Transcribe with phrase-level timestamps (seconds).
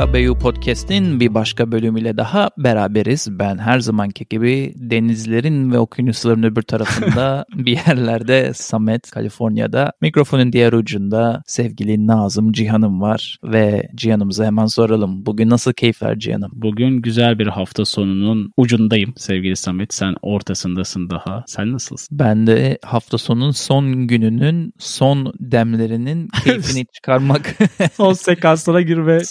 [0.00, 3.28] BKBU Podcast'in bir başka bölümüyle daha beraberiz.
[3.30, 9.92] Ben her zamanki gibi denizlerin ve okyanusların öbür tarafında bir yerlerde Samet, Kaliforniya'da.
[10.00, 15.26] Mikrofonun diğer ucunda sevgili Nazım Cihan'ım var ve Cihan'ımıza hemen soralım.
[15.26, 16.50] Bugün nasıl keyifler Cihan'ım?
[16.54, 19.94] Bugün güzel bir hafta sonunun ucundayım sevgili Samet.
[19.94, 21.44] Sen ortasındasın daha.
[21.46, 22.18] Sen nasılsın?
[22.18, 27.58] Ben de hafta sonunun son gününün son demlerinin keyfini çıkarmak.
[27.96, 29.24] son sekanslara girme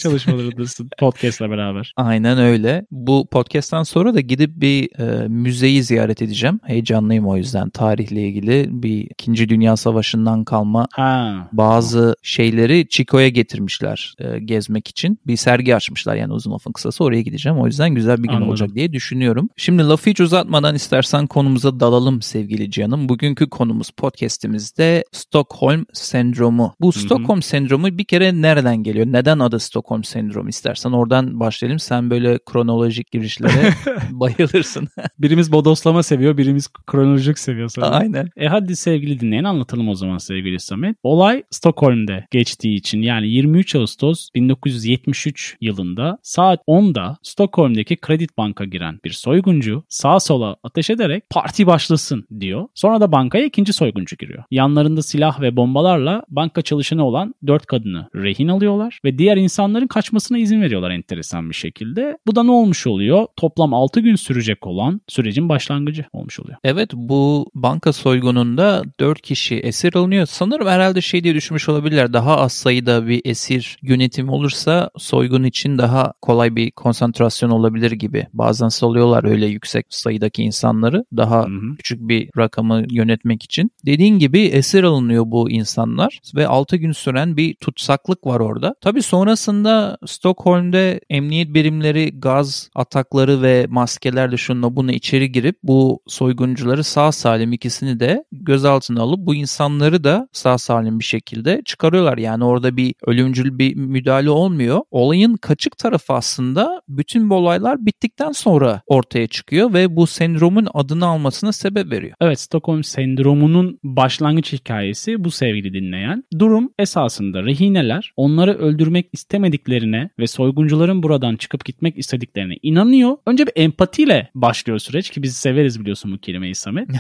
[0.60, 1.94] çalışmalarındasın podcast'la beraber.
[1.96, 2.86] Aynen öyle.
[2.92, 6.60] Bu podcast'tan sonra da gidip bir e, müzeyi ziyaret edeceğim.
[6.66, 9.50] Heyecanlıyım o yüzden tarihle ilgili bir 2.
[9.50, 11.50] Dünya Savaşı'ndan kalma ha.
[11.52, 15.20] bazı şeyleri Chico'ya getirmişler e, gezmek için.
[15.28, 17.60] Bir sergi açmışlar yani uzun lafın kısası oraya gideceğim.
[17.60, 18.50] O yüzden güzel bir gün Anladım.
[18.50, 19.50] olacak diye düşünüyorum.
[19.58, 23.10] Şimdi lafı hiç uzatmadan istersen konumuza dalalım sevgili Cihan'ım.
[23.10, 26.74] Bugünkü konumuz podcast'imizde Stockholm Sendromu.
[26.82, 29.06] Bu Stockholm Sendromu bir kere nereden geliyor?
[29.06, 31.80] Neden adı Stockholm Sendromu istersen oradan başlayalım.
[31.80, 33.74] Sen böyle kronolojik girişlere
[34.12, 34.88] bayılırsın.
[35.20, 37.94] Birimiz bodoslama seviyor, birimiz kronolojik seviyor sanırım.
[37.94, 38.30] Aynen.
[38.38, 40.96] E hadi sevgili dinleyen anlatalım o zaman sevgili Samet.
[41.04, 49.00] Olay Stockholm'de geçtiği için yani 23 Ağustos 1973 yılında saat 10'da Stockholm'deki Kredi Bank'a giren
[49.06, 52.68] bir soyguncu sağa sola ateş ederek parti başlasın diyor.
[52.76, 54.44] Sonra da bankaya ikinci soyguncu giriyor.
[54.52, 60.38] Yanlarında silah ve bombalarla banka çalışanı olan 4 kadını rehin alıyorlar ve diğer insanların kaçmasına
[60.40, 62.18] izin veriyorlar enteresan bir şekilde.
[62.28, 63.28] Bu da ne olmuş oluyor?
[63.36, 66.58] Toplam 6 gün sürecek olan sürecin başlangıcı olmuş oluyor.
[66.64, 70.26] Evet bu banka soygununda 4 kişi esir alınıyor.
[70.26, 72.14] Sanırım herhalde şey diye düşünmüş olabilirler.
[72.14, 78.28] Daha az sayıda bir esir yönetimi olursa soygun için daha kolay bir konsantrasyon olabilir gibi.
[78.34, 81.76] Bazen salıyorlar öyle yüksek sayıdaki insanları daha Hı hı.
[81.78, 83.72] küçük bir rakamı yönetmek için.
[83.86, 88.76] Dediğin gibi esir alınıyor bu insanlar ve 6 gün süren bir tutsaklık var orada.
[88.82, 89.98] Tabii sonrasında
[90.30, 97.54] Stockholm'de emniyet birimleri gaz atakları ve maskelerle şununla bunu içeri girip bu soyguncuları sağ salim
[97.54, 102.18] ikisini de gözaltına alıp bu insanları da sağ salim bir şekilde çıkarıyorlar.
[102.18, 104.82] Yani orada bir ölümcül bir müdahale olmuyor.
[104.92, 111.06] Olayın kaçık tarafı aslında bütün bu olaylar bittikten sonra ortaya çıkıyor ve bu sendromun adını
[111.06, 112.16] almasına sebep veriyor.
[112.22, 116.24] Evet Stockholm sendromunun başlangıç hikayesi bu sevgili dinleyen.
[116.40, 123.18] Durum esasında rehineler onları öldürmek istemediklerine ve soyguncuların buradan çıkıp gitmek istediklerine inanıyor.
[123.26, 126.90] Önce bir empatiyle başlıyor süreç ki biz severiz biliyorsun bu kelimeyi Samet.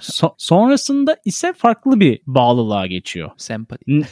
[0.00, 3.30] So- sonrasında ise farklı bir bağlılığa geçiyor.
[3.36, 3.84] Sempati.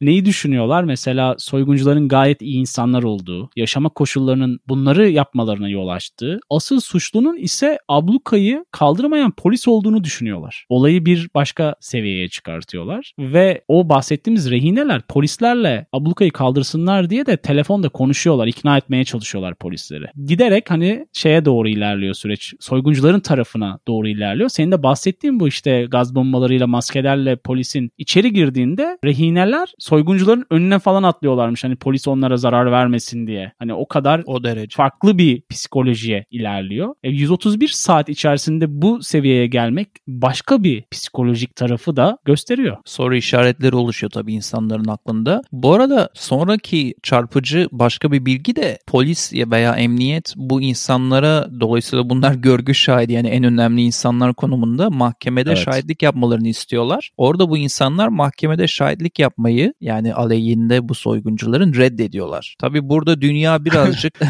[0.00, 0.84] Neyi düşünüyorlar?
[0.84, 7.78] Mesela soyguncuların gayet iyi insanlar olduğu, yaşama koşullarının bunları yapmalarına yol açtığı, asıl suçlunun ise
[7.88, 10.66] ablukayı kaldıramayan polis olduğunu düşünüyorlar.
[10.68, 17.88] Olayı bir başka seviyeye çıkartıyorlar ve o bahsettiğimiz rehineler polislerle ablukayı kaldırsınlar diye de telefonda
[17.88, 20.04] konuşuyorlar, ikna etmeye çalışıyorlar polisleri.
[20.26, 22.54] Giderek hani şeye doğru ilerliyor süreç.
[22.60, 24.48] Soyguncuların tarafına doğru ilerliyor.
[24.48, 31.02] Senin de bahsettiğin bu işte gaz bombalarıyla, maskelerle polisin içeri girdiğinde rehineler soyguncuların önüne falan
[31.02, 31.64] atlıyorlarmış.
[31.64, 33.52] Hani polis onlara zarar vermesin diye.
[33.58, 34.76] Hani o kadar O derece.
[34.76, 36.94] farklı bir psikolojiye ilerliyor.
[37.02, 42.76] E, 131 saat içerisinde bu seviyeye gelmek başka bir psikolojik tarafı da gösteriyor.
[42.84, 45.42] soru işaretleri oluşuyor tabii insanların aklında.
[45.52, 46.94] Bu arada sonraki
[47.26, 53.12] çarpıcı başka bir bilgi de polis ya veya emniyet bu insanlara dolayısıyla bunlar görgü şahidi
[53.12, 55.58] yani en önemli insanlar konumunda mahkemede Evet.
[55.64, 57.10] şahitlik yapmalarını istiyorlar.
[57.16, 62.54] Orada bu insanlar mahkemede şahitlik yapmayı yani aleyhinde bu soyguncuların reddediyorlar.
[62.60, 64.20] Tabii burada dünya birazcık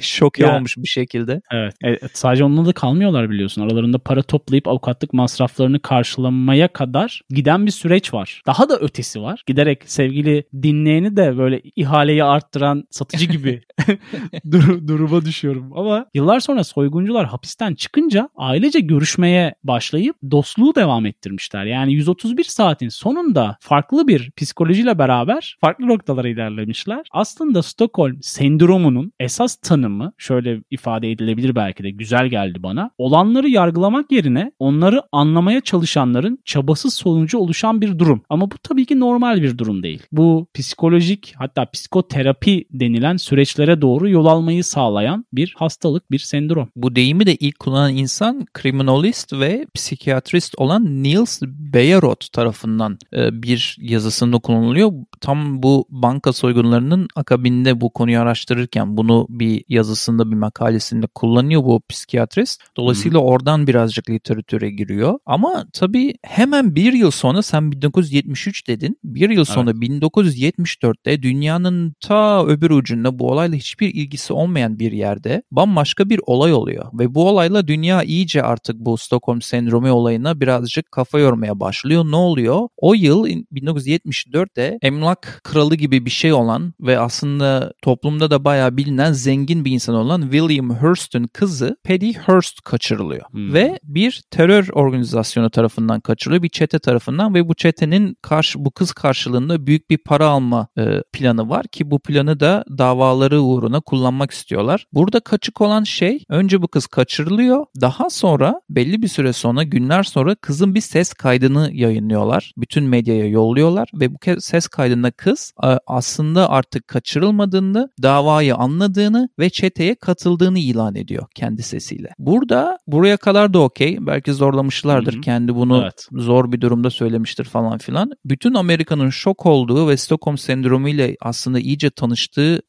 [0.00, 1.40] şoke Ya- olmuş bir şekilde.
[1.52, 1.74] Evet.
[1.84, 3.62] E, sadece onunla da kalmıyorlar biliyorsun.
[3.62, 8.42] Aralarında para toplayıp avukatlık masraflarını karşılamaya kadar giden bir süreç var.
[8.46, 9.42] Daha da ötesi var.
[9.46, 13.62] Giderek sevgili dinleyeni de böyle ihaleyi arttıran satıcı gibi
[14.50, 15.72] dur- duruma düşüyorum.
[15.74, 21.64] Ama yıllar sonra soyguncular hapisten çıkınca ailece görüşmeye başlayıp dostluğu devam ettirmişler.
[21.64, 27.06] Yani 131 saatin sonunda farklı bir psikolojiyle beraber farklı noktalara ilerlemişler.
[27.12, 32.90] Aslında Stockholm sendromunun esas tanımı şöyle ifade edilebilir belki de güzel geldi bana.
[32.98, 38.22] Olanları yargılamak yerine onları anlamaya çalışanların çabası sonucu oluşan bir durum.
[38.28, 40.02] Ama bu tabii ki normal bir durum değil.
[40.12, 46.68] Bu psikolojik hatta psikoterapi denilen süreçlere doğru yol almayı sağlayan bir hastalık, bir sendrom.
[46.76, 53.76] Bu deyimi de ilk kullanan insan kriminolojist ve psikiyatrist olan Niels Bejerot tarafından e, bir
[53.80, 54.92] yazısında kullanılıyor.
[55.20, 61.82] Tam bu banka soygunlarının akabinde bu konuyu araştırırken bunu bir yazısında bir makalesinde kullanıyor bu
[61.88, 62.62] psikiyatrist.
[62.76, 65.18] Dolayısıyla oradan birazcık literatüre giriyor.
[65.26, 68.98] Ama tabii hemen bir yıl sonra sen 1973 dedin.
[69.04, 74.92] Bir yıl sonra 1974'te dünyanın dünyanın ta öbür ucunda bu olayla hiçbir ilgisi olmayan bir
[74.92, 76.86] yerde bambaşka bir olay oluyor.
[76.92, 82.04] Ve bu olayla dünya iyice artık bu Stockholm sendromu olayına birazcık kafa yormaya başlıyor.
[82.04, 82.68] Ne oluyor?
[82.76, 89.12] O yıl 1974'te emlak kralı gibi bir şey olan ve aslında toplumda da bayağı bilinen
[89.12, 93.22] zengin bir insan olan William Hearst'ün kızı Paddy Hearst kaçırılıyor.
[93.30, 93.52] Hmm.
[93.54, 96.42] Ve bir terör organizasyonu tarafından kaçırılıyor.
[96.42, 101.02] Bir çete tarafından ve bu çetenin karşı bu kız karşılığında büyük bir para alma e,
[101.12, 104.86] planı var ki bu planı da davaları uğruna kullanmak istiyorlar.
[104.92, 107.66] Burada kaçık olan şey önce bu kız kaçırılıyor.
[107.80, 112.52] Daha sonra belli bir süre sonra günler sonra kızın bir ses kaydını yayınlıyorlar.
[112.56, 115.52] Bütün medyaya yolluyorlar ve bu ses kaydında kız
[115.86, 122.08] aslında artık kaçırılmadığını, davayı anladığını ve çeteye katıldığını ilan ediyor kendi sesiyle.
[122.18, 123.98] Burada buraya kadar da okey.
[124.00, 125.12] Belki zorlamışlardır.
[125.12, 125.20] Hı-hı.
[125.20, 126.08] Kendi bunu evet.
[126.12, 128.12] zor bir durumda söylemiştir falan filan.
[128.24, 132.62] Bütün Amerika'nın şok olduğu ve Stockholm sendromu ile aslında iyice tanıştığı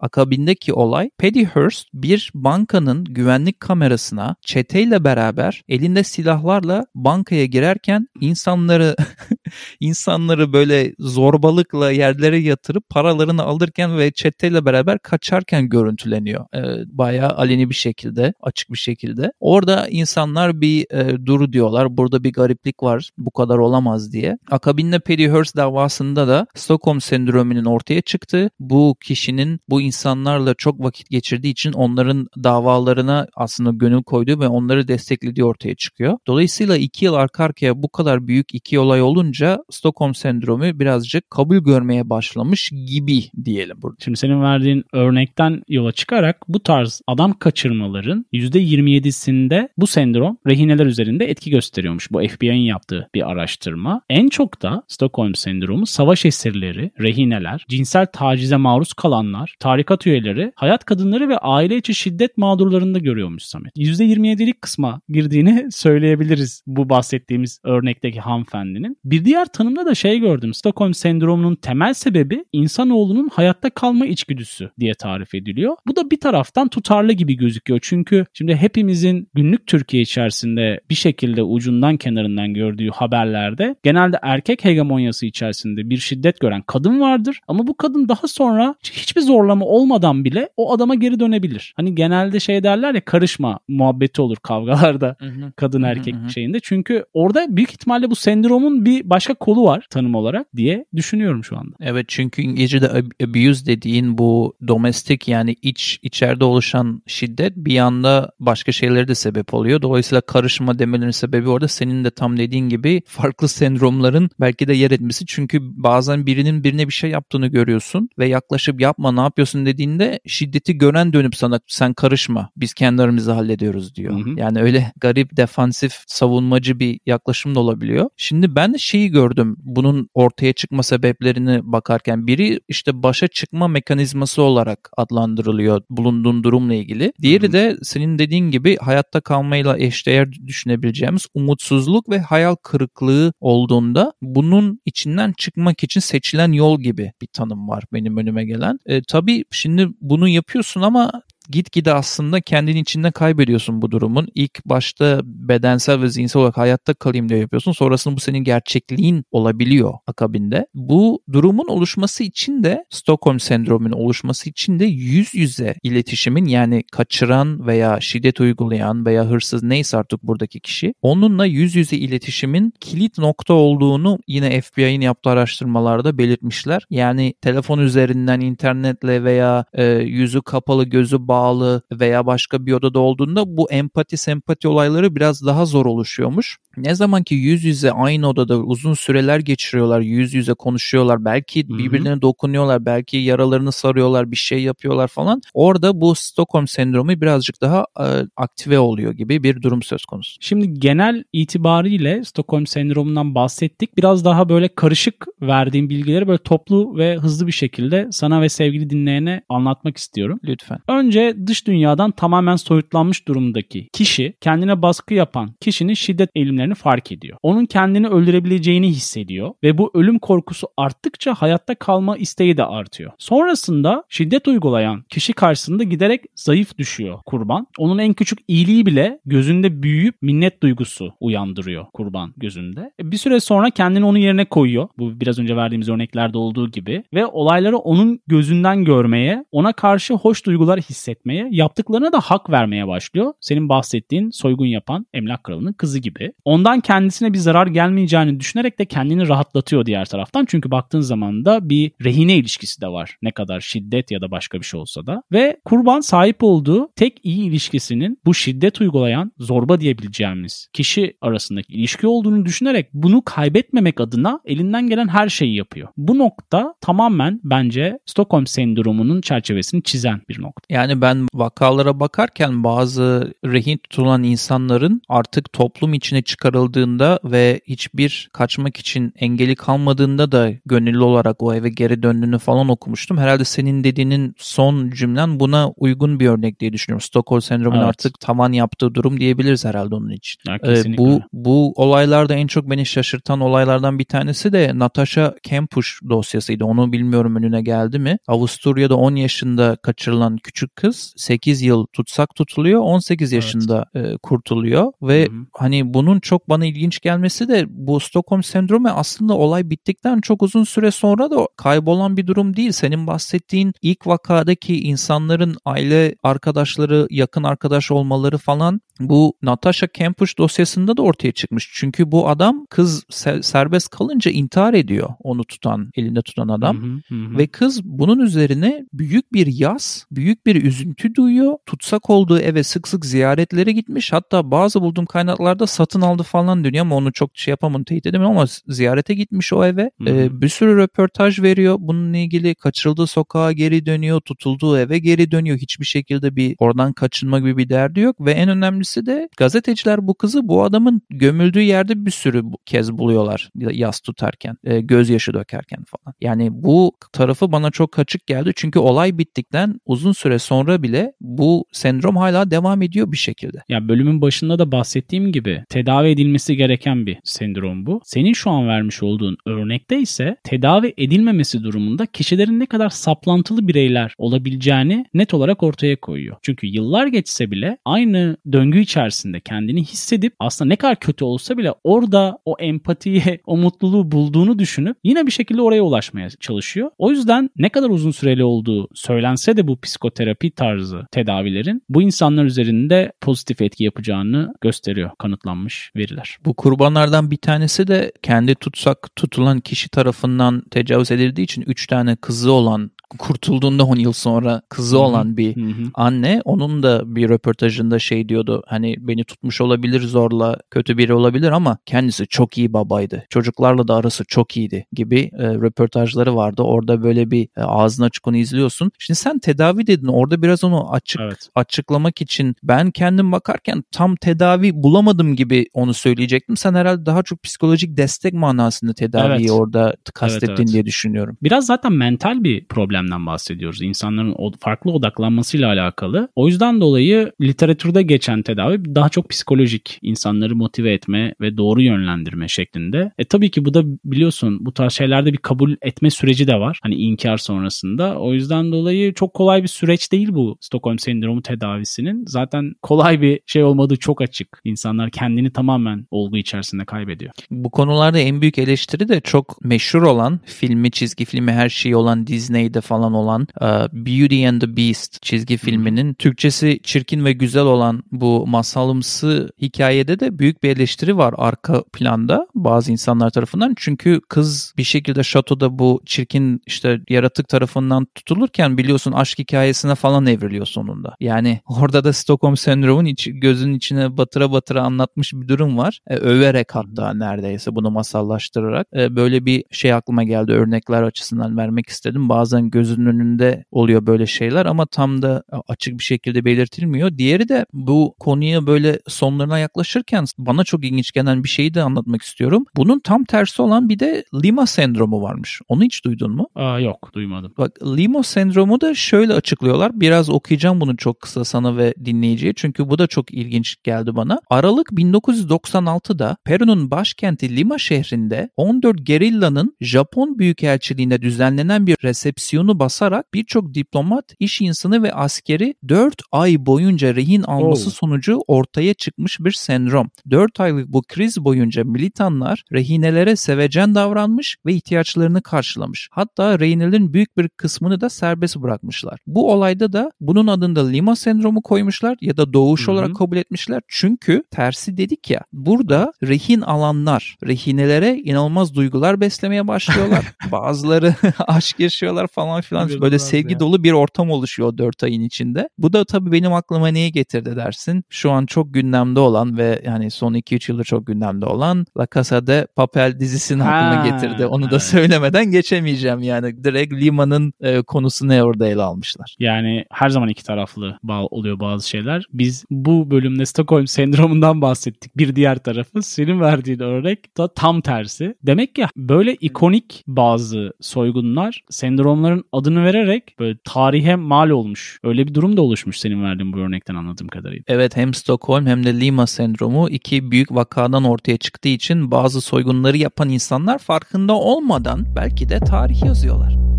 [0.61, 8.95] akabindeki olay Paddy Hearst bir bankanın güvenlik kamerasına çeteyle beraber elinde silahlarla bankaya girerken insanları
[9.79, 16.45] insanları böyle zorbalıkla yerlere yatırıp paralarını alırken ve çeteyle beraber kaçarken görüntüleniyor.
[16.55, 19.31] Ee, bayağı aleni bir şekilde, açık bir şekilde.
[19.39, 21.97] Orada insanlar bir e, duru diyorlar.
[21.97, 23.09] Burada bir gariplik var.
[23.17, 24.37] Bu kadar olamaz diye.
[24.51, 28.49] Akabinde Paddy Hearst davasında da Stockholm sendromunun ortaya çıktı.
[28.59, 34.87] Bu kişinin bu insanlarla çok vakit geçirdiği için onların davalarına aslında gönül koyduğu ve onları
[34.87, 36.17] desteklediği ortaya çıkıyor.
[36.27, 41.57] Dolayısıyla iki yıl arka arkaya bu kadar büyük iki olay olunca Stockholm sendromu birazcık kabul
[41.57, 43.97] görmeye başlamış gibi diyelim burada.
[44.03, 51.25] Şimdi senin verdiğin örnekten yola çıkarak bu tarz adam kaçırmaların %27'sinde bu sendrom rehineler üzerinde
[51.25, 52.11] etki gösteriyormuş.
[52.11, 54.01] Bu FBI'nin yaptığı bir araştırma.
[54.09, 60.85] En çok da Stockholm sendromu savaş esirleri, rehineler, cinsel tacize maruz kalanlar, tarikat üyeleri, hayat
[60.85, 63.77] kadınları ve aile içi şiddet mağdurlarında görüyormuş Samet.
[63.77, 68.97] %27'lik kısma girdiğini söyleyebiliriz bu bahsettiğimiz örnekteki hanımefendinin.
[69.05, 70.53] Bir diğer tanımda da şey gördüm.
[70.53, 75.75] Stockholm sendromunun temel sebebi insanoğlunun hayatta kalma içgüdüsü diye tarif ediliyor.
[75.87, 77.79] Bu da bir taraftan tutarlı gibi gözüküyor.
[77.83, 85.25] Çünkü şimdi hepimizin günlük Türkiye içerisinde bir şekilde ucundan kenarından gördüğü haberlerde genelde erkek hegemonyası
[85.25, 87.39] içerisinde bir şiddet gören kadın vardır.
[87.47, 91.73] Ama bu kadın daha sonra hiçbir zorlama olmadan bile o adama geri dönebilir.
[91.75, 95.15] Hani genelde şey derler ya karışma muhabbeti olur kavgalarda
[95.55, 96.59] kadın erkek şeyinde.
[96.63, 101.57] Çünkü orada büyük ihtimalle bu sendromun bir başka kolu var tanım olarak diye düşünüyorum şu
[101.57, 101.75] anda.
[101.79, 102.87] Evet çünkü İngilizce'de
[103.23, 109.53] abuse dediğin bu domestik yani iç içeride oluşan şiddet bir anda başka şeylere de sebep
[109.53, 109.81] oluyor.
[109.81, 114.91] Dolayısıyla karışma demelerinin sebebi orada senin de tam dediğin gibi farklı sendromların belki de yer
[114.91, 115.25] etmesi.
[115.25, 120.77] Çünkü bazen birinin birine bir şey yaptığını görüyorsun ve yaklaşıp yapma ne yapıyorsun dediğinde şiddeti
[120.77, 124.13] gören dönüp sana sen karışma biz kendi aramızda hallediyoruz diyor.
[124.13, 124.39] Hı hı.
[124.39, 128.09] Yani öyle garip defansif savunmacı bir yaklaşım da olabiliyor.
[128.17, 134.41] Şimdi ben de şeyi gördüm bunun ortaya çıkma sebeplerini bakarken biri işte başa çıkma mekanizması
[134.41, 137.13] olarak adlandırılıyor bulunduğun durumla ilgili.
[137.21, 144.79] Diğeri de senin dediğin gibi hayatta kalmayla eşdeğer düşünebileceğimiz umutsuzluk ve hayal kırıklığı olduğunda bunun
[144.85, 148.79] içinden çıkmak için seçilen yol gibi bir tanım var benim önüme gelen.
[148.85, 151.11] E, tabii şimdi bunu yapıyorsun ama
[151.49, 154.27] gitgide aslında kendini içinde kaybediyorsun bu durumun.
[154.35, 157.71] İlk başta bedensel ve zihinsel olarak hayatta kalayım diye yapıyorsun.
[157.71, 160.67] Sonrasında bu senin gerçekliğin olabiliyor akabinde.
[160.73, 167.67] Bu durumun oluşması için de Stockholm sendromunun oluşması için de yüz yüze iletişimin yani kaçıran
[167.67, 173.53] veya şiddet uygulayan veya hırsız neyse artık buradaki kişi onunla yüz yüze iletişimin kilit nokta
[173.53, 176.85] olduğunu yine FBI'nin yaptığı araştırmalarda belirtmişler.
[176.89, 183.57] Yani telefon üzerinden internetle veya e, yüzü kapalı gözü bağlı veya başka bir odada olduğunda
[183.57, 186.57] bu empati sempati olayları biraz daha zor oluşuyormuş.
[186.77, 192.21] Ne zaman ki yüz yüze aynı odada uzun süreler geçiriyorlar, yüz yüze konuşuyorlar, belki birbirlerine
[192.21, 195.41] dokunuyorlar, belki yaralarını sarıyorlar, bir şey yapıyorlar falan.
[195.53, 198.05] Orada bu Stockholm sendromu birazcık daha e,
[198.37, 200.37] aktive oluyor gibi bir durum söz konusu.
[200.39, 203.97] Şimdi genel itibariyle Stockholm sendromundan bahsettik.
[203.97, 208.89] Biraz daha böyle karışık verdiğim bilgileri böyle toplu ve hızlı bir şekilde sana ve sevgili
[208.89, 210.39] dinleyene anlatmak istiyorum.
[210.43, 210.79] Lütfen.
[210.87, 217.11] Önce dış dünyadan tamamen soyutlanmış durumdaki kişi, kendine baskı yapan kişinin şiddet eğilimleri belirginlerini fark
[217.11, 217.37] ediyor.
[217.43, 223.11] Onun kendini öldürebileceğini hissediyor ve bu ölüm korkusu arttıkça hayatta kalma isteği de artıyor.
[223.17, 227.67] Sonrasında şiddet uygulayan kişi karşısında giderek zayıf düşüyor kurban.
[227.77, 232.91] Onun en küçük iyiliği bile gözünde büyüyüp minnet duygusu uyandırıyor kurban gözünde.
[232.99, 234.89] E, bir süre sonra kendini onun yerine koyuyor.
[234.97, 240.45] Bu biraz önce verdiğimiz örneklerde olduğu gibi ve olayları onun gözünden görmeye, ona karşı hoş
[240.45, 243.33] duygular hissetmeye, yaptıklarına da hak vermeye başlıyor.
[243.41, 246.33] Senin bahsettiğin soygun yapan emlak kralının kızı gibi.
[246.51, 250.45] Ondan kendisine bir zarar gelmeyeceğini düşünerek de kendini rahatlatıyor diğer taraftan.
[250.45, 253.17] Çünkü baktığın zaman da bir rehine ilişkisi de var.
[253.21, 255.23] Ne kadar şiddet ya da başka bir şey olsa da.
[255.31, 262.07] Ve kurban sahip olduğu tek iyi ilişkisinin bu şiddet uygulayan zorba diyebileceğimiz kişi arasındaki ilişki
[262.07, 265.87] olduğunu düşünerek bunu kaybetmemek adına elinden gelen her şeyi yapıyor.
[265.97, 270.65] Bu nokta tamamen bence Stockholm sendromunun çerçevesini çizen bir nokta.
[270.69, 278.77] Yani ben vakalara bakarken bazı rehin tutulan insanların artık toplum içine çıkarıldığında ve hiçbir kaçmak
[278.77, 283.17] için engeli kalmadığında da gönüllü olarak o eve geri döndüğünü falan okumuştum.
[283.17, 287.01] Herhalde senin dediğinin son cümlen buna uygun bir örnek diye düşünüyorum.
[287.01, 287.89] Stockholm sendromunun Evet.
[287.89, 290.41] artık tavan yaptığı durum diyebiliriz herhalde onun için.
[290.47, 295.89] Ya, Ee, bu bu olaylarda en çok beni şaşırtan olaylardan bir tanesi de Natasha Kampusch
[296.09, 296.65] dosyasıydı.
[296.65, 298.17] Onu bilmiyorum önüne geldi mi?
[298.27, 302.81] Avusturya'da 10 yaşında kaçırılan küçük kız 8 yıl tutsak tutuluyor.
[302.81, 303.43] 18 Evet.
[303.43, 305.45] yaşında e, kurtuluyor ve Hı hı.
[305.53, 310.63] hani bunun çok bana ilginç gelmesi de bu Stockholm sendromu aslında olay bittikten çok uzun
[310.63, 312.71] süre sonra da kaybolan bir durum değil.
[312.71, 320.97] Senin bahsettiğin ilk vakadaki insanların aile arkadaşları, yakın arkadaş olmaları falan bu Natasha Kampusch dosyasında
[320.97, 321.71] da ortaya çıkmış.
[321.73, 326.77] Çünkü bu adam kız se- serbest kalınca intihar ediyor onu tutan, elinde tutan adam.
[326.81, 327.37] Hı, hı hı.
[327.37, 331.57] Ve kız bunun üzerine büyük bir yas, büyük bir üzüntü duyuyor.
[331.65, 334.13] Tutsak olduğu eve sık sık ziyaretlere gitmiş.
[334.13, 338.37] Hatta bazı bulduğum kaynaklarda satın aldı falan dönüyor ama onu çok şey yapamam, teyit edemiyorum
[338.37, 339.91] ama ziyarete gitmiş o eve.
[340.03, 340.15] Hı hı.
[340.15, 341.75] Ee, bir sürü röportaj veriyor.
[341.79, 345.57] Bununla ilgili kaçırıldığı sokağa geri dönüyor, tutulduğu eve geri dönüyor.
[345.57, 350.13] Hiçbir şekilde bir oradan kaçınma gibi bir derdi yok ve en önemlisi de gazeteciler bu
[350.13, 356.15] kızı bu adamın gömüldüğü yerde bir sürü kez buluyorlar yas tutarken, e, gözyaşı dökerken falan.
[356.21, 358.51] Yani bu tarafı bana çok açık geldi.
[358.55, 363.57] Çünkü olay bittikten uzun süre sonra bile bu sendrom hala devam ediyor bir şekilde.
[363.69, 368.01] Ya bölümün başında da bahsettiğim gibi tedavi edilmesi gereken bir sendrom bu.
[368.03, 374.15] Senin şu an vermiş olduğun örnekte ise tedavi edilmemesi durumunda kişilerin ne kadar saplantılı bireyler
[374.17, 376.37] olabileceğini net olarak ortaya koyuyor.
[376.41, 381.73] Çünkü yıllar geçse bile aynı döngü içerisinde kendini hissedip aslında ne kadar kötü olsa bile
[381.83, 386.91] orada o empatiyi, o mutluluğu bulduğunu düşünüp yine bir şekilde oraya ulaşmaya çalışıyor.
[386.97, 392.45] O yüzden ne kadar uzun süreli olduğu söylense de bu psikoterapi tarzı tedavilerin bu insanlar
[392.45, 396.37] üzerinde pozitif etki yapacağını gösteriyor kanıtlanmış veriler.
[396.45, 402.15] Bu kurbanlardan bir tanesi de kendi tutsak tutulan kişi tarafından tecavüz edildiği için 3 tane
[402.15, 405.55] kızı olan kurtulduğunda 10 yıl sonra kızı olan bir
[405.93, 411.51] anne onun da bir röportajında şey diyordu hani beni tutmuş olabilir zorla kötü biri olabilir
[411.51, 413.25] ama kendisi çok iyi babaydı.
[413.29, 416.61] Çocuklarla da arası çok iyiydi gibi e, röportajları vardı.
[416.61, 418.91] Orada böyle bir e, ağzını açık onu izliyorsun.
[418.99, 421.49] Şimdi sen tedavi dedin orada biraz onu açık Evet.
[421.55, 426.57] açıklamak için ben kendim bakarken tam tedavi bulamadım gibi onu söyleyecektim.
[426.57, 429.51] Sen herhalde daha çok psikolojik destek manasında tedaviyi Evet.
[429.51, 430.67] orada kastettin evet.
[430.67, 431.37] diye düşünüyorum.
[431.43, 432.65] Biraz zaten mental bir
[433.01, 433.81] problemden bahsediyoruz.
[433.81, 436.29] İnsanların farklı odaklanmasıyla alakalı.
[436.35, 439.99] O yüzden dolayı literatürde geçen tedavi daha çok psikolojik.
[440.01, 443.11] insanları motive etme ve doğru yönlendirme şeklinde.
[443.17, 446.79] E tabii ki bu da biliyorsun bu tarz şeylerde bir kabul etme süreci de var.
[446.83, 448.19] Hani inkar sonrasında.
[448.19, 452.23] O yüzden dolayı çok kolay bir süreç değil bu Stockholm sendromu tedavisinin.
[452.27, 454.61] Zaten kolay bir şey olmadığı çok açık.
[454.63, 457.31] İnsanlar kendini tamamen olgu içerisinde kaybediyor.
[457.51, 462.27] Bu konularda en büyük eleştiri de çok meşhur olan filmi, çizgi filmi her şeyi olan
[462.27, 468.03] Disney'de falan olan e, Beauty and the Beast çizgi filminin Türkçesi çirkin ve güzel olan
[468.11, 473.73] bu masalımsı hikayede de büyük bir eleştiri var arka planda bazı insanlar tarafından.
[473.77, 480.25] Çünkü kız bir şekilde şatoda bu çirkin işte yaratık tarafından tutulurken biliyorsun aşk hikayesine falan
[480.25, 481.15] evriliyor sonunda.
[481.19, 485.99] Yani orada da Stockholm sendromun iç, gözünün içine batıra batıra anlatmış bir durum var.
[486.07, 488.87] E, överek hatta neredeyse bunu masallaştırarak.
[488.95, 492.29] E, böyle bir şey aklıma geldi örnekler açısından vermek istedim.
[492.29, 497.17] Bazen gözünün önünde oluyor böyle şeyler ama tam da açık bir şekilde belirtilmiyor.
[497.17, 502.21] Diğeri de bu konuya böyle sonlarına yaklaşırken bana çok ilginç gelen bir şeyi de anlatmak
[502.21, 502.65] istiyorum.
[502.75, 505.61] Bunun tam tersi olan bir de Lima sendromu varmış.
[505.67, 506.47] Onu hiç duydun mu?
[506.55, 507.53] Aa, yok duymadım.
[507.57, 509.91] Bak Lima sendromu da şöyle açıklıyorlar.
[509.93, 512.53] Biraz okuyacağım bunu çok kısa sana ve dinleyiciye.
[512.55, 514.41] Çünkü bu da çok ilginç geldi bana.
[514.49, 523.73] Aralık 1996'da Peru'nun başkenti Lima şehrinde 14 gerillanın Japon Büyükelçiliğinde düzenlenen bir resepsiyonu basarak birçok
[523.73, 527.93] diplomat, iş insanı ve askeri 4 ay boyunca rehin alması oh.
[527.93, 530.09] sonucu ortaya çıkmış bir sendrom.
[530.31, 536.09] 4 aylık bu kriz boyunca militanlar rehinelere sevecen davranmış ve ihtiyaçlarını karşılamış.
[536.11, 539.19] Hatta rehinelerin büyük bir kısmını da serbest bırakmışlar.
[539.27, 542.91] Bu olayda da bunun adında Lima sendromu koymuşlar ya da doğuş Hı-hı.
[542.91, 543.81] olarak kabul etmişler.
[543.87, 550.25] Çünkü tersi dedik ya burada rehin alanlar rehinelere inanılmaz duygular beslemeye başlıyorlar.
[550.51, 551.15] Bazıları
[551.47, 552.89] aşk yaşıyorlar falan filan.
[553.01, 553.59] Böyle sevgi ya.
[553.59, 555.69] dolu bir ortam oluşuyor 4 ayın içinde.
[555.77, 558.03] Bu da tabii benim aklıma neyi getirdi dersin?
[558.09, 562.47] Şu an çok gündemde olan ve yani son 2-3 yıldır çok gündemde olan La Casa
[562.47, 564.45] de Papel dizisini aklıma getirdi.
[564.45, 564.71] Onu evet.
[564.71, 566.63] da söylemeden geçemeyeceğim yani.
[566.63, 569.35] Direkt Lima'nın e, konusunu orada ele almışlar.
[569.39, 572.25] Yani her zaman iki taraflı bağ oluyor bazı şeyler.
[572.33, 575.17] Biz bu bölümde Stockholm sendromundan bahsettik.
[575.17, 578.35] Bir diğer tarafı senin verdiğin örnek da tam tersi.
[578.43, 584.99] Demek ki böyle ikonik bazı soygunlar sendromların adını vererek böyle tarihe mal olmuş.
[585.03, 587.63] Öyle bir durum da oluşmuş senin verdiğin bu örnekten anladığım kadarıyla.
[587.67, 592.97] Evet hem Stockholm hem de Lima sendromu iki büyük vakadan ortaya çıktığı için bazı soygunları
[592.97, 596.70] yapan insanlar farkında olmadan belki de tarih yazıyorlar.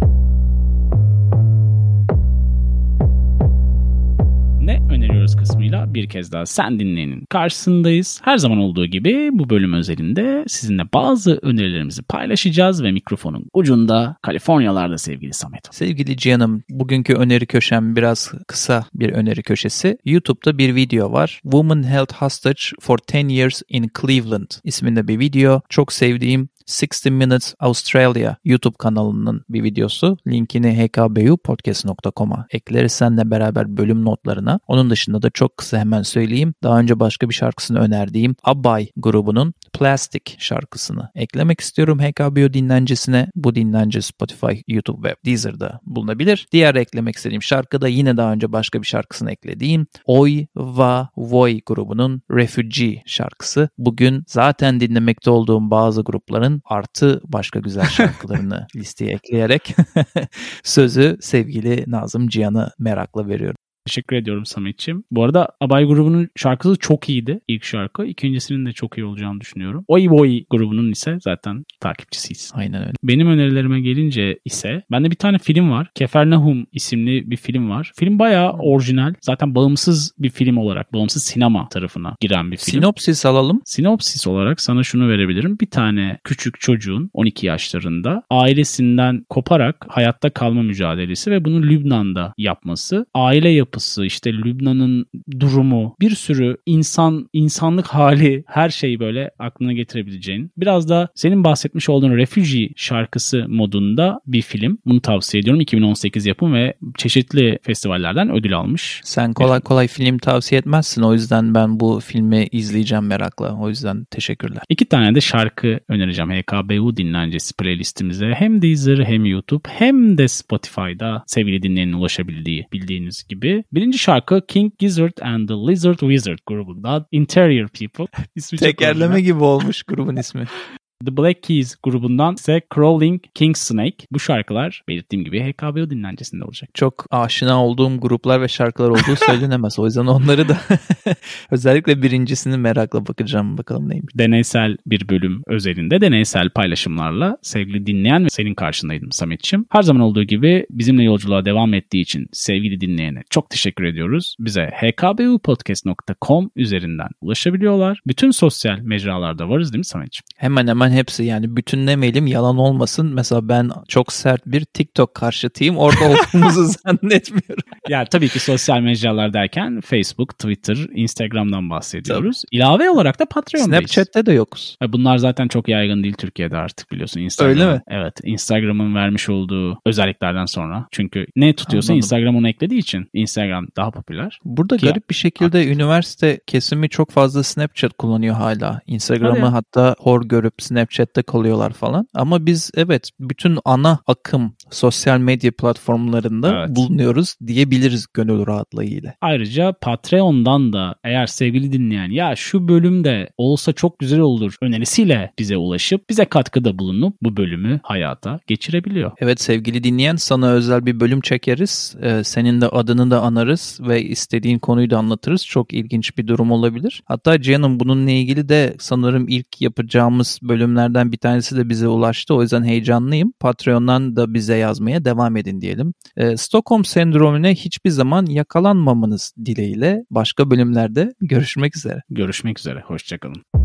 [4.67, 8.21] Ne öneriyoruz kısmıyla bir kez daha sen dinleyenin karşısındayız.
[8.25, 14.99] Her zaman olduğu gibi bu bölüm özelinde sizinle bazı önerilerimizi paylaşacağız ve mikrofonun ucunda Kaliforniyalarda
[14.99, 15.69] sevgili Samet.
[15.71, 19.99] Sevgili Cihan'ım bugünkü öneri köşem biraz kısa bir öneri köşesi.
[20.05, 21.41] YouTube'da bir video var.
[21.43, 25.61] Woman Held Hostage for 10 Years in Cleveland isminde bir video.
[25.69, 30.17] Çok sevdiğim 60 Minutes Australia YouTube kanalının bir videosu.
[30.27, 34.61] Linkini hkbupodcast.com'a ekleriz senle beraber bölüm notlarına.
[34.67, 36.55] Onun dışında da çok kısa hemen söyleyeyim.
[36.63, 43.29] Daha önce başka bir şarkısını önerdiğim Abay grubunun Plastic şarkısını eklemek istiyorum HKBO dinlencesine.
[43.35, 46.47] Bu dinlence Spotify, YouTube ve Deezer'da bulunabilir.
[46.53, 51.61] Diğer eklemek istediğim şarkı da yine daha önce başka bir şarkısını eklediğim Oy Va Voy
[51.67, 53.69] grubunun Refugee şarkısı.
[53.79, 59.77] Bugün zaten dinlemekte olduğum bazı grupların artı başka güzel şarkılarını listeye ekleyerek
[60.65, 63.62] sözü sevgili Nazım Cihan'a merakla veriyorum.
[63.87, 65.05] Teşekkür ediyorum Samet'ciğim.
[65.11, 67.41] Bu arada Abay grubunun şarkısı çok iyiydi.
[67.49, 68.05] ilk şarkı.
[68.05, 69.85] İkincisinin de çok iyi olacağını düşünüyorum.
[69.89, 72.53] Oy Boy grubunun ise zaten takipçisiyiz.
[72.55, 72.93] Aynen öyle.
[73.03, 75.91] Benim önerilerime gelince ise bende bir tane film var.
[75.95, 77.93] Kefernahum isimli bir film var.
[77.97, 79.15] Film bayağı orijinal.
[79.21, 82.81] Zaten bağımsız bir film olarak, bağımsız sinema tarafına giren bir film.
[82.81, 83.61] Sinopsis alalım.
[83.65, 85.59] Sinopsis olarak sana şunu verebilirim.
[85.61, 93.07] Bir tane küçük çocuğun 12 yaşlarında ailesinden koparak hayatta kalma mücadelesi ve bunu Lübnan'da yapması.
[93.15, 95.07] Aile yapı yapısı, işte Lübnan'ın
[95.41, 100.51] durumu, bir sürü insan, insanlık hali, her şeyi böyle aklına getirebileceğin.
[100.57, 104.79] Biraz da senin bahsetmiş olduğun Refugee şarkısı modunda bir film.
[104.87, 105.61] Bunu tavsiye ediyorum.
[105.61, 109.01] 2018 yapım ve çeşitli festivallerden ödül almış.
[109.05, 111.03] Sen kolay kolay film tavsiye etmezsin.
[111.03, 113.57] O yüzden ben bu filmi izleyeceğim merakla.
[113.61, 114.63] O yüzden teşekkürler.
[114.69, 116.31] İki tane de şarkı önereceğim.
[116.31, 118.35] HKBU dinlencesi playlistimize.
[118.35, 123.62] Hem Deezer hem YouTube hem de Spotify'da sevgili dinleyenin ulaşabildiği bildiğiniz gibi.
[123.73, 128.07] Birinci şarkı King Gizzard and the Lizard Wizard grubundan Interior People.
[128.35, 130.45] İsmi Tekerleme gibi olmuş grubun ismi.
[131.07, 134.07] The Black Keys grubundan ise Crawling King Snake.
[134.13, 136.71] Bu şarkılar belirttiğim gibi HKBO dinlencesinde olacak.
[136.75, 139.79] Çok aşina olduğum gruplar ve şarkılar olduğu söylenemez.
[139.79, 140.59] o yüzden onları da
[141.51, 143.59] özellikle birincisini merakla bakacağım.
[143.59, 144.15] Bakalım neymiş.
[144.19, 149.67] Deneysel bir bölüm özelinde deneysel paylaşımlarla sevgili dinleyen ve senin karşındaydım Samet'ciğim.
[149.71, 154.37] Her zaman olduğu gibi bizimle yolculuğa devam ettiği için sevgili dinleyene çok teşekkür ediyoruz.
[154.41, 158.01] Bize hkbupodcast.com üzerinden ulaşabiliyorlar.
[158.07, 160.25] Bütün sosyal mecralarda varız değil mi Samet'ciğim?
[160.37, 163.11] Hemen hemen hepsi yani bütünlemeyelim yalan olmasın.
[163.15, 165.79] Mesela ben çok sert bir TikTok karşıtıyım.
[165.79, 167.65] Orada olduğumuzu zannetmiyorum.
[167.89, 172.43] ya tabii ki sosyal mecralar derken Facebook, Twitter, Instagram'dan bahsediyoruz.
[172.43, 172.57] Tabii.
[172.57, 173.91] İlave olarak da Patreon'dayız.
[173.91, 174.77] Snapchat'te de yokuz.
[174.89, 177.21] Bunlar zaten çok yaygın değil Türkiye'de artık biliyorsun.
[177.21, 177.51] Instagram.
[177.53, 177.83] Öyle mi?
[177.89, 178.15] Evet.
[178.25, 180.87] Instagram'ın vermiş olduğu özelliklerden sonra.
[180.91, 181.97] Çünkü ne tutuyorsa Anladım.
[181.99, 184.39] Instagram onu eklediği için Instagram daha popüler.
[184.45, 185.73] Burada ki, garip bir şekilde artık.
[185.73, 188.81] üniversite kesimi çok fazla Snapchat kullanıyor hala.
[188.87, 192.09] Instagram'ı hatta hor görüp Snapchat Snapchat'te kalıyorlar falan.
[192.15, 196.77] Ama biz evet bütün ana akım sosyal medya platformlarında Evet.
[196.77, 199.15] bulunuyoruz diyebiliriz gönül rahatlığıyla.
[199.21, 205.57] Ayrıca Patreon'dan da eğer sevgili dinleyen ya şu bölümde olsa çok güzel olur önerisiyle bize
[205.57, 209.13] ulaşıp bize katkıda bulunup bu bölümü hayata geçirebiliyor.
[209.19, 211.97] Evet sevgili dinleyen sana özel bir bölüm çekeriz.
[212.03, 215.47] Ee, senin de adını da anarız ve istediğin konuyu da anlatırız.
[215.47, 217.03] Çok ilginç bir durum olabilir.
[217.07, 222.35] Hatta Cihan'ım bununla ilgili de sanırım ilk yapacağımız bölümlerden bir tanesi de bize ulaştı.
[222.35, 223.33] O yüzden heyecanlıyım.
[223.41, 225.95] Patreon'dan da bize yazmaya devam edin diyelim.
[226.17, 232.03] Ee, Stockholm sendromuna hiçbir zaman yakalanmamanız dileğiyle başka bölümlerde görüşmek üzere.
[232.11, 232.81] Görüşmek üzere.
[232.81, 233.62] Hoşçakalın.